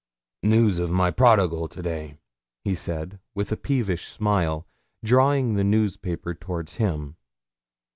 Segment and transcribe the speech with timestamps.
[0.41, 2.17] 'News of my prodigal to day,'
[2.63, 4.65] he said, with a peevish smile,
[5.03, 7.17] drawing the newspaper towards him.